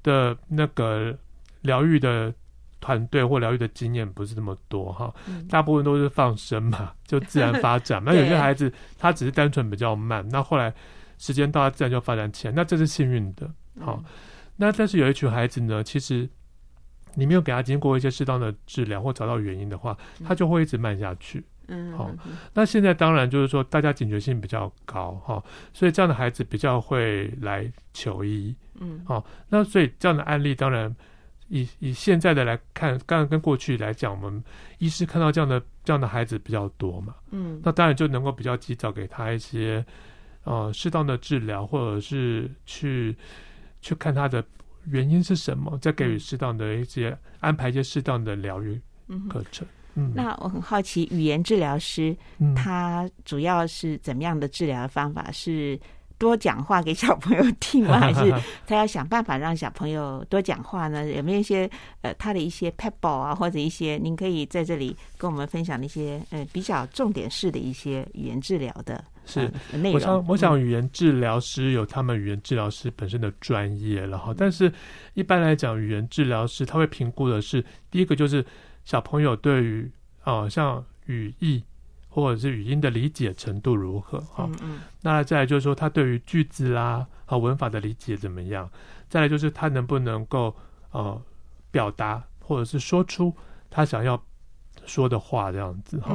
[0.02, 1.16] 的那个
[1.60, 2.32] 疗愈的。
[2.84, 5.14] 团队或疗愈的经验不是那么多哈，
[5.48, 8.02] 大部分都是放生嘛， 就自然发展。
[8.04, 10.74] 那有些孩子他只是单纯比较慢，那后来
[11.16, 13.48] 时间到，他自然就发展起来，那这是幸运的。
[13.78, 14.02] 好，
[14.56, 16.28] 那但是有一群孩子呢，其实
[17.14, 19.96] 你没有给他经过一些适当的治疗或找到原因的话，
[20.26, 21.44] 他就会一直慢下去。
[21.72, 22.10] 嗯，好。
[22.54, 25.42] 那现在当然就是说大家警觉性比较高哈，
[25.72, 28.54] 所以这样的孩子比较会来求医。
[28.80, 29.24] 嗯，好。
[29.48, 30.94] 那所以这样的案例当然。
[31.48, 34.42] 以以现在的来看，刚刚跟过去来讲，我们
[34.78, 39.84] 医师看到这样的这样的孩子比较多嘛，嗯，那当然就能够比较及早给他一些
[40.44, 43.14] 呃适当的治疗，或者是去
[43.82, 44.42] 去看他的
[44.84, 48.80] 原因是什么，再给予适当的一些安排一些适当的疗愈
[49.28, 49.68] 课程。
[49.68, 49.81] 嗯，
[50.14, 52.16] 那我很好奇，语言治疗师
[52.54, 55.78] 他主要是怎么样的治疗方法是？
[56.18, 57.98] 多讲话给小朋友听吗？
[57.98, 58.32] 还是
[58.64, 61.04] 他要想办法让小朋友多讲话呢？
[61.10, 61.68] 有没有一些
[62.02, 69.50] 呃他的一些 pebble 啊，或者一些您可以在这里跟我们分享的一些呃比较重点式的一些语言治疗的是？
[69.92, 74.32] 我想，我想语言治疗师有他们语言治疗师本身的专业然后。
[74.32, 74.72] 但是
[75.14, 78.46] 一般来讲，语言治疗师他会评估的是第一个就是
[78.84, 79.90] 小朋友对于
[80.22, 81.64] 啊像语义。
[82.14, 84.20] 或者是语音的理解程度如何？
[84.20, 84.46] 哈，
[85.00, 88.68] 那再来就是说他对于句子啦和文法的理解怎么样？
[89.08, 90.54] 再来就是他能不能够
[90.90, 91.18] 呃
[91.70, 93.34] 表达或者是说出
[93.70, 94.22] 他想要
[94.84, 96.14] 说的话这样子哈。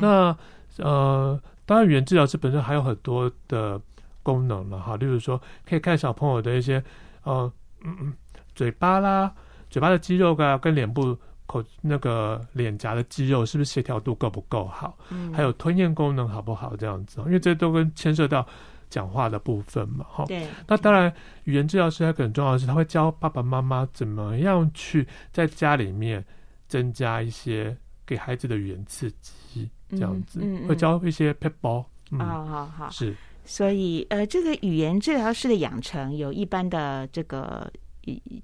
[0.00, 0.34] 那
[0.78, 3.78] 呃，当然语言治疗师本身还有很多的
[4.22, 6.82] 功能了哈，例如说可以看小朋友的一些
[7.24, 7.52] 呃
[7.82, 8.14] 嗯嗯
[8.54, 9.30] 嘴巴啦，
[9.68, 11.18] 嘴巴的肌肉啊跟脸部。
[11.46, 14.96] 口那个脸颊的肌肉是不是协调度够不够好？
[15.10, 16.74] 嗯，还有吞咽功能好不好？
[16.76, 18.46] 这样子，因为这都跟牵涉到
[18.88, 20.24] 讲话的部分嘛，哈。
[20.26, 20.46] 对。
[20.66, 21.12] 那当然，
[21.44, 26.24] 语言治疗师还很重要的是，他会教爸爸妈妈怎么样去在家里面
[26.66, 27.76] 增加一些
[28.06, 31.84] 给孩子的语言刺激，这样子会教一些 p e p l
[32.18, 33.14] 好好好，是。
[33.44, 37.70] 所以，呃，这个语言治疗师的养成有一般的这个。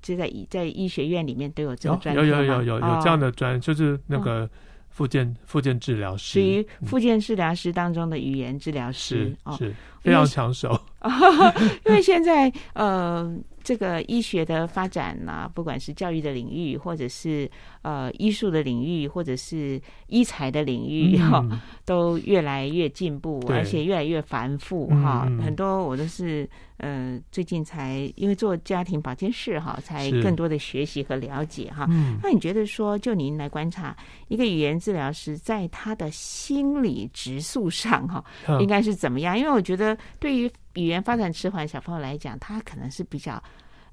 [0.02, 4.48] 就在在医学院里面都有这个专有有有有有这样的专，就是那个
[4.88, 10.78] 附件附件治疗师，属于附件治疗师当中的语言治疗师，是非常抢手。
[11.86, 13.34] 因为现在呃。
[13.62, 17.48] 这个医学的发展呐，不管是教育的领域，或者是
[17.82, 21.46] 呃医术的领域，或者是医材的领域哈，
[21.84, 25.28] 都越来越进步，而且越来越繁复哈。
[25.44, 26.48] 很多我都是
[26.78, 31.86] 呃最近才因为做家庭保健室哈，才更多的学习和了解哈。
[32.22, 33.94] 那你觉得说，就您来观察
[34.28, 38.24] 一个语言治疗师在他的心理质素上哈，
[38.58, 39.38] 应该是怎么样？
[39.38, 43.42] 因为我觉得对于语言发展迟缓小朋友来讲，他可能是比较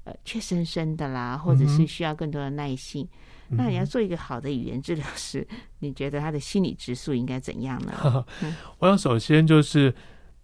[0.04, 3.08] 呃怯生生的啦，或者是需要更多的耐心。
[3.50, 5.46] 那你要做一个好的语言治疗师，
[5.78, 8.24] 你觉得他的心理指数应该怎样呢？
[8.78, 9.94] 我想首先就是，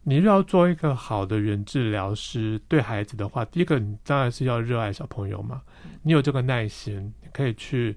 [0.05, 5.61] 你要做一个好的语言治疗师，对孩子的话，第一个你当然是要热爱小朋友嘛。
[6.03, 7.95] 你有这个耐心，你可以去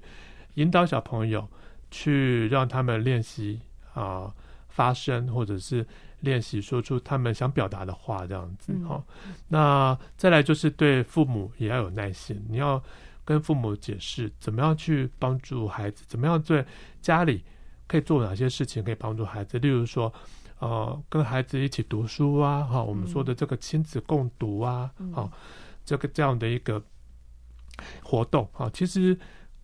[0.54, 1.48] 引导小朋友，
[1.90, 3.62] 去让他们练习
[3.94, 4.30] 啊
[4.68, 5.86] 发声，或者是。
[6.20, 9.02] 练习说出他们想表达的话，这样子哈。
[9.48, 12.82] 那再来就是对父母也要有耐心，你要
[13.24, 16.66] 跟父母解释怎么样去帮助孩子，怎么样在
[17.00, 17.44] 家里
[17.86, 19.58] 可以做哪些事情可以帮助孩子。
[19.58, 20.12] 例如说，
[20.58, 25.30] 呃，跟孩子一起读书啊，哈，我们说的这个亲子共读啊，哈，
[25.84, 26.82] 这个这样的一个
[28.02, 29.18] 活动啊，其实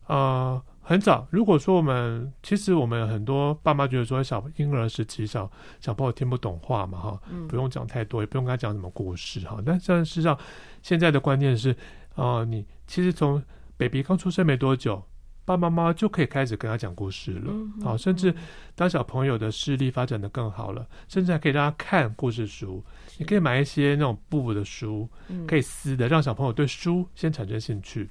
[0.07, 0.62] 呃。
[0.87, 9.62] 很早，如果说我们其实我们很多爸妈觉得说小婴儿时期小小朋友听不懂话嘛哈，不用讲太多，也不用跟他讲什么故事哈。
[9.64, 10.39] 但但事实上，
[10.82, 11.74] 现在的观念是，
[12.16, 13.43] 哦，你其实从
[13.78, 15.03] baby 刚出生没多久，
[15.47, 17.53] 爸爸妈妈就可以开始跟他讲故事了。
[17.82, 18.35] 好，甚至
[18.74, 22.85] 当小朋友的视力发展的更好了，甚至还可以让他看故事书。
[23.16, 25.09] 你可以买一些那种布的书，
[25.47, 28.11] 可以撕的，让小朋友对书先产生兴趣。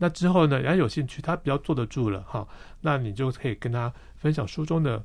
[0.00, 0.04] 是。
[0.04, 2.48] 那之后呢，人家有兴趣，他比较坐得住了哈，
[2.80, 5.04] 那你就可以跟他分享书中的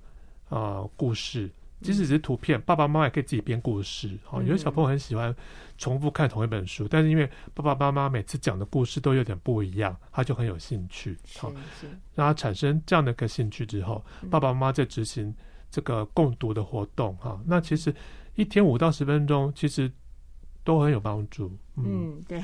[0.49, 1.51] 啊故事。
[1.81, 4.17] 即使是图片，爸爸妈妈也可以自己编故事。
[4.23, 5.35] 好，有些小朋友很喜欢
[5.77, 11.15] 重复看同一本书，但是因为爸爸妈妈每次讲的故事都有点不一样，他就很有兴趣。
[11.37, 11.51] 好，
[12.15, 15.35] 让他产生这样的一个兴趣之后，爸爸妈妈在执行
[15.69, 17.15] 这个共读的活动。
[17.17, 17.93] 哈，那其实
[18.35, 19.91] 一天五到十分钟，其实
[20.63, 21.55] 都很有帮助。
[21.75, 22.41] 嗯，对。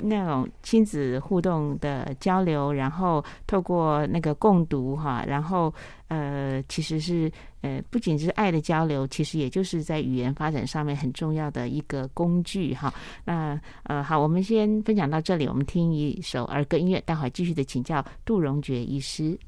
[0.00, 5.72] 那种亲子互动的交流，然后透过那个共读哈，然后
[6.08, 7.30] 呃，其实是
[7.62, 12.92] 呃，不仅是爱的交流，其实也就是在语言发展上面很重要的一个工具哈。
[13.24, 19.38] 那呃，好，我们先分享到这里，我们听一首儿歌音乐，待会儿继续的请教杜荣觉医师。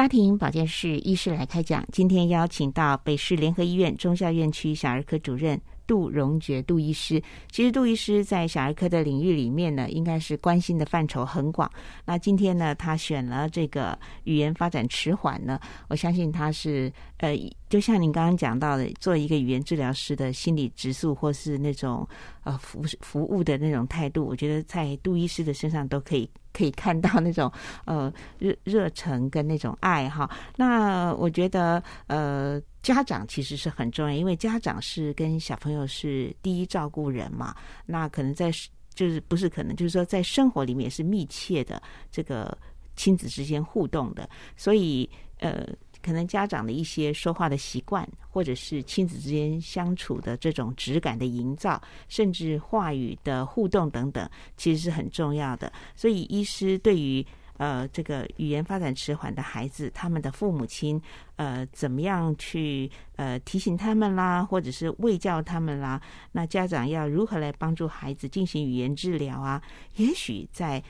[0.00, 7.22] 家庭保健室医师来开讲，今天邀请到北市联合医院中校院区小儿科主任杜荣觉杜医师。
[7.50, 11.70] 其实杜医师在小儿科的领域里面呢，应该是关心的范畴很广。
[12.06, 16.90] 那今天呢，他选了这个语言发展迟缓呢，我相信他是
[17.20, 17.34] 呃，
[17.70, 22.06] 就像您刚刚讲到的，做一个语言治疗师的心理指数或是那种
[22.44, 26.28] 呃服服务的那种态度，我觉得在杜医师的身上都可以。
[26.52, 27.50] 可以看到那种
[27.84, 37.54] 呃热热忱跟那种爱哈，那我觉得呃家长其实是很重要，因为家长是跟小朋友是第一照顾人嘛，
[37.86, 38.50] 那可能在
[38.92, 42.58] 就是不是可能就是说在生活里面是密切的这个
[42.96, 45.08] 亲子之间互动的，所以
[45.38, 45.64] 呃。
[46.02, 55.72] 可能家长的一些说话的习惯，或者是亲子之间相处的这种质感的营造，甚至话语的互动等等，其实是很重要的。
[55.94, 57.24] 所以，医师对于
[57.58, 61.00] 呃这个语言发展迟缓的孩子，他们的父母亲
[61.36, 66.00] 呃怎么样去呃提醒他们啦，或者是喂教他们啦，
[66.32, 69.62] 那家长要如何来帮助孩子进行语言治疗啊？
[69.96, 70.82] 也许在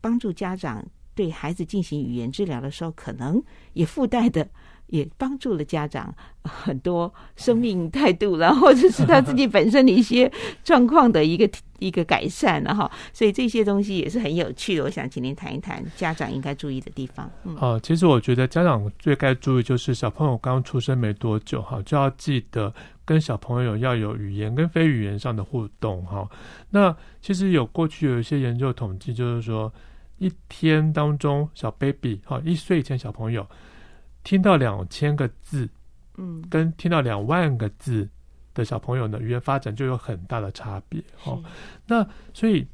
[0.00, 0.84] 帮助家长。
[1.18, 3.42] 对孩子进行语言治疗的时候，可能
[3.72, 4.48] 也附带的
[4.86, 6.14] 也帮助了家长
[6.44, 10.30] 很多生命态度了，或者是他自己本身的一些
[10.62, 11.50] 状况的一个
[11.80, 12.88] 一个改善了哈。
[13.12, 14.84] 所以这些东西也是很有趣的。
[14.84, 17.28] 我想请您谈一谈家长应该注意的地方。
[17.42, 22.72] 嗯哦，其实我觉得家长最该注意就是小朋友刚出生没多久哈，就要记得
[23.04, 26.30] 跟小朋友要有语言跟非语言上的互动哈。
[26.70, 29.72] 那其实有过去有一些研究统计，就是说。
[30.18, 33.46] 一天当中，小 baby 哈，一岁以前小朋友
[34.24, 35.68] 听到两千个字，
[36.16, 38.08] 嗯，跟听到两万个字
[38.52, 41.40] 的小朋友呢，语言发展就有很大的差别哦。
[41.86, 42.04] 那
[42.34, 42.66] 所以，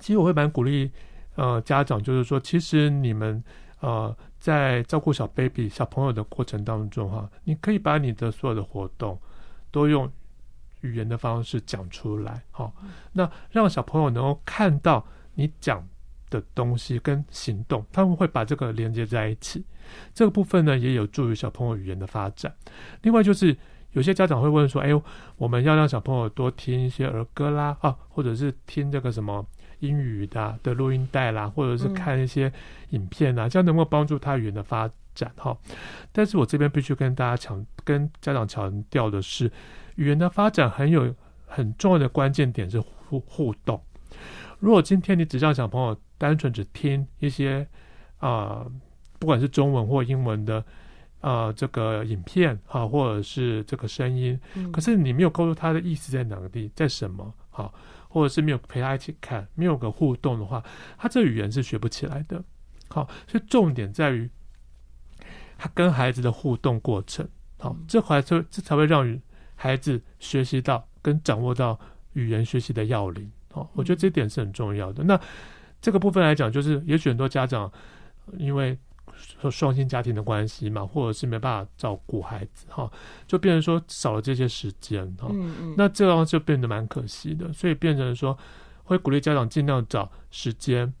[0.00, 0.90] 其实我会蛮鼓励
[1.34, 3.44] 呃家长，就是说，其实你们
[3.80, 9.20] 呃在照顾小 baby 小朋友的过程当中哈，你可以把你的所有的活动
[9.70, 10.10] 都用
[10.80, 12.72] 语言的方式讲出来，好，
[13.12, 15.86] 那让小朋友能够看到你讲。
[16.34, 19.64] 的东西跟行动，他们会把这个连接在一起。
[20.12, 22.52] 这个部分呢，也有助于小朋友语言的发展。
[23.02, 23.56] 另外就是
[23.92, 25.00] 有些家长会问说：“哎呦，
[25.36, 29.46] 我们要让小朋友多听一些儿歌啦，啊，或者是听这个什么
[29.78, 32.52] 英语的的录音带啦，或者是看一些
[32.90, 35.56] 影片啊，这样能够帮助他语言的发展？”哈，
[36.10, 39.52] 但是我这边必须跟大家强跟家长强调的是，
[39.94, 41.14] 语言的发展很有
[41.46, 43.80] 很重要的关键点是互互动。
[44.64, 47.66] 如果今天你只让小朋友单纯只听一些
[48.18, 48.66] 啊。
[49.16, 50.62] 不管是中文或英文的，
[51.20, 54.38] 呃，这个影片哈，或者是这个声音，
[54.70, 57.72] 可是你没有告诉他的意思在哪个地，在什么好，
[58.08, 60.62] 或者是没有陪他一起看，没有个互动的话，
[60.98, 62.44] 他这语言是学不起来的。
[62.88, 64.28] 好，所以重点在于
[65.56, 67.26] 他跟孩子的互动过程，
[67.58, 69.18] 好，这才这这才会让
[69.54, 71.80] 孩子学习到跟掌握到
[72.12, 73.32] 语言学习的要领。
[73.54, 75.04] 好，我觉得这点是很重要的。
[75.04, 75.18] 那
[75.80, 77.70] 这个部分来讲，就是也许很多家长
[78.36, 78.76] 因为
[79.40, 82.90] 说双薪家庭的关系嘛，或者是没办法照顾孩子哈，
[83.28, 85.28] 就变成说少了这些时间哈。
[85.30, 85.74] 嗯嗯。
[85.78, 88.36] 那这样就变得蛮可惜的，所以变成说
[88.82, 90.92] 会鼓励家长尽量找时间，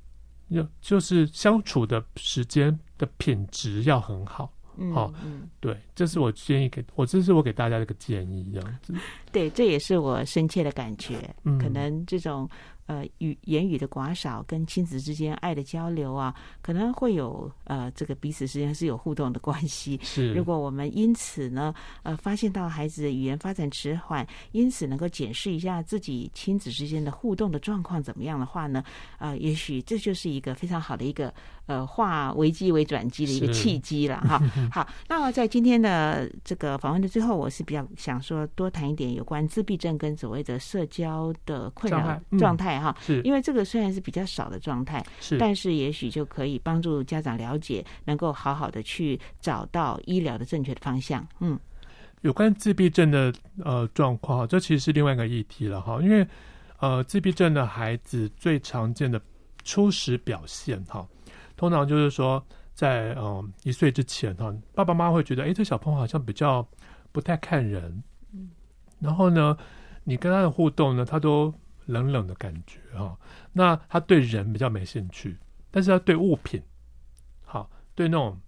[0.48, 4.53] 要就是相处的时间的品质要很好。
[4.92, 8.94] 好，嗯，对，这是我建议给我，这是我给大家的一个建议，这样子。
[9.32, 11.18] 对，这也是我深切的感觉。
[11.44, 12.48] 嗯，可能这种。
[12.86, 19.98] 呃，语言语的寡少跟亲子之间爱的交流啊，可能会有呃，这个彼此之间是有互动的关系。
[20.02, 28.84] 是，如果我们因此呢，呃，发现到孩子语言发展迟缓，因此能够检视一下自己亲子之间的互动的状况怎么样的话呢，
[29.18, 31.32] 呃，也许这就是一个非常好的一个
[31.64, 34.38] 呃化危机为转机的一个契机了 哈。
[34.70, 42.73] 好，那么在今天的这个访问的最后，我是比较想说多谈一点有关自闭症跟所谓的社交的困扰状态。
[42.78, 51.26] 哈，是因为这个虽然是比较少的状态，是，但是也许就可以帮助家长了解，能够好好的去找到医疗的正确的方向。
[51.40, 51.58] 嗯，
[52.22, 53.32] 有关自闭症的
[53.64, 56.00] 呃状况，这其实是另外一个议题了哈。
[56.02, 56.26] 因为
[56.78, 59.20] 呃，自闭症的孩子最常见的
[59.62, 61.06] 初始表现哈，
[61.56, 62.44] 通常就是说
[62.74, 66.66] 在嗯一岁之前哈，爸爸妈妈会觉得，哎，这小朋友好像比较
[67.12, 68.02] 不太看人，
[68.32, 68.50] 嗯，
[69.00, 69.56] 然后呢，
[70.02, 71.52] 你跟他的互动呢，他都。
[71.86, 73.16] 冷冷的感觉哈，
[73.52, 75.36] 那他对人比较没兴趣，
[75.70, 76.62] 但是他对物品，
[77.44, 78.40] 好，对那种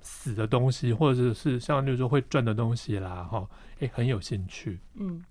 [0.00, 3.48] 死的东西或者是像就是说会转的东西啦哈，
[3.80, 4.80] 哎很有兴趣。
[4.94, 5.22] 嗯，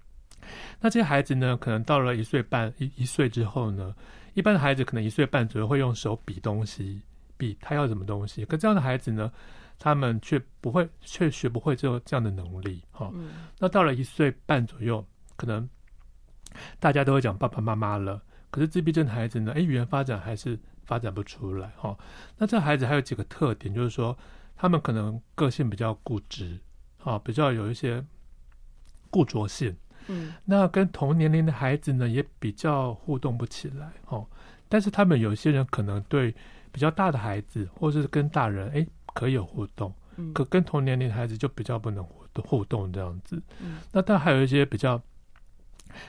[0.80, 3.96] 那这些孩子呢，可能到了一岁半一一岁之后呢，
[4.34, 7.02] 一般的孩子可能一岁半左右会用手比东西，
[7.38, 9.32] 比他要什么东西，可这样的孩子呢，
[9.80, 13.12] 他们却不会，却学不会这这样的能力哈。
[13.58, 15.04] 那到了一岁半左右，
[15.36, 15.68] 可能。
[16.80, 19.52] 大家都会讲爸爸妈妈了，可是自闭症的孩子呢？
[19.56, 21.98] 哎，语言发展还是发展不出来哈。
[22.38, 24.18] 那这孩子还有几个特点，就是说
[24.56, 26.60] 他们可能个性比较固执，
[27.04, 28.04] 啊，比较有一些
[29.10, 29.76] 固着性。
[30.08, 34.28] 嗯，那跟同年龄的孩子呢，也比较互动不起来哦。
[34.68, 36.34] 但是他们有些人可能对
[36.72, 39.94] 比较大的孩子，或者是跟大人，哎，可以有互动。
[40.18, 43.42] 嗯，可跟同年龄的孩子就比较不能互互动这样子。
[43.62, 45.02] 嗯，那但还有一些比较。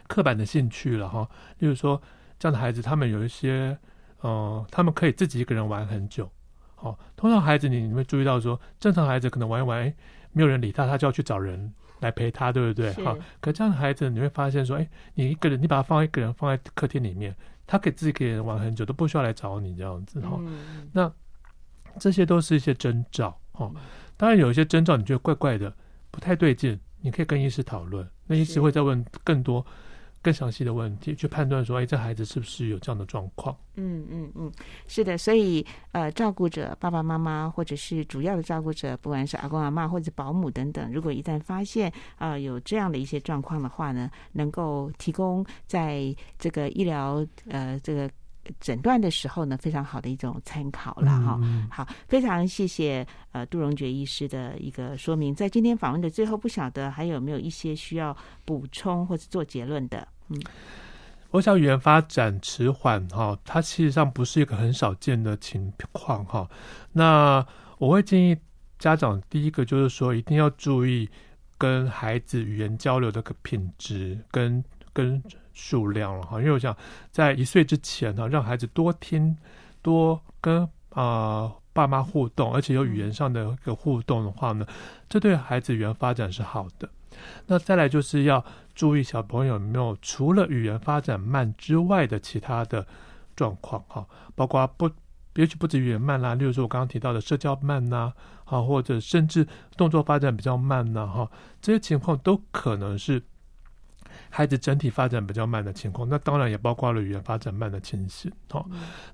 [0.08, 1.28] 刻板的兴趣了哈，
[1.58, 2.00] 例如说
[2.38, 3.76] 这样的孩子，他们有一些，
[4.20, 6.30] 呃，他们可以自己一个人玩很久。
[6.74, 9.92] 好，通常孩子你你会注意到说，正常孩子可能玩一玩，
[10.32, 12.92] 没有人理他，他就要去找人来陪他，对不对？
[13.04, 17.34] 好，可这样的孩子你会发现说，哎，你一个人，你把他放一个人放在客厅里面，
[17.66, 20.40] 他可以自己一个人玩很久，都不需要来找你这样子哈。
[20.92, 21.12] 那
[22.00, 23.72] 这些都是一些征兆哦。
[24.16, 25.72] 当然有一些征兆你觉得怪怪的，
[26.10, 26.78] 不太对劲。
[27.02, 29.64] 你可以跟医师讨论，那医师会再问更多、
[30.22, 33.54] 更详细的问题，去判断说，哎，这孩子是不是有这样的状况？
[33.74, 34.52] 嗯嗯嗯，
[34.86, 35.18] 是的。
[35.18, 48.08] 所以，呃，照顾者爸爸妈妈或者是主要的照顾者，不管是阿公阿妈或者保姆等等，如果一旦发现啊有这样的一些状况的话呢，能够提供在这个医疗呃这个。
[48.60, 51.40] 诊断的时候呢，非常好的一种参考了哈。
[51.70, 55.34] 好，非常谢谢呃杜荣觉医师的一个说明。
[55.34, 60.06] 在今天访问的最后，不晓得还有没有一些需要补充或者做结论的？
[60.28, 60.42] 嗯，
[61.30, 66.48] 我想语言发展迟缓哈，它其实上不是一个很少见的情况哈。
[66.92, 67.44] 那
[67.78, 68.36] 我会建议
[68.78, 71.08] 家长，第一个就是说，一定要注意
[71.58, 74.62] 跟孩子语言交流的个品质跟
[74.92, 75.22] 跟。
[75.52, 76.76] 数量了哈，因为我想
[77.10, 79.36] 在一岁之前呢，让孩子多听、
[79.82, 84.66] 多跟啊爸妈互动，而且有语言上的一个互动的话呢，
[85.08, 86.88] 这对孩子语言发展是好的。
[87.46, 88.44] 那再来就是要
[88.74, 92.86] 注意小朋友有没有除了语言发展慢之外的其他的
[93.36, 94.90] 状况哈，包括不
[95.34, 98.12] 也许不止语言慢啦，例如说我刚刚提到的社交慢呐，
[98.44, 99.46] 好，或者甚至
[99.76, 101.30] 动作发展比较慢呐，哈，
[101.60, 103.22] 这些情况都可能是
[104.32, 106.08] 孩子整体发展比较慢的情况。
[106.08, 108.64] 那当然也包括了语言发展慢的情形，哈。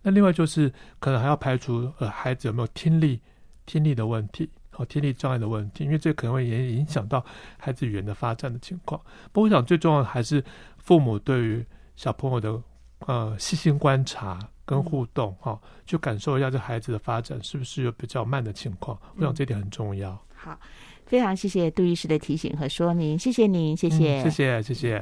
[0.00, 3.20] 那另外就是可能还要排除呃孩子有没有听力
[3.66, 7.24] 听力的问题，好，听力障碍的问题，因为这可能会也影响到
[7.58, 9.00] 孩子语言的发展的情况。
[9.32, 10.42] 不过我想最重要的还是
[10.78, 11.66] 父母对于
[11.96, 12.62] 小朋友的
[13.00, 14.38] 呃细心观察。
[14.68, 20.10] 跟互动哈，去感受一下这孩子的发展是不是有比较慢的情况，我想这点很重要。
[20.34, 20.60] 好，
[21.08, 25.00] 非常谢谢杜医师的提醒和说明，谢谢您，谢谢，谢谢，谢谢。